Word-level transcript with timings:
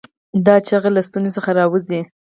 دا 0.45 0.55
چیغه 0.67 0.89
له 0.95 1.01
ستونې 1.07 1.29
څخه 1.35 1.49
راووځي. 1.59 2.01